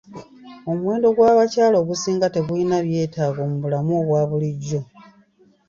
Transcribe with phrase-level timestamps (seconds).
[0.71, 4.81] Omuwendo gw'abakyala ogusinga tegulina byetaago mu bulamu obwa bulijjo.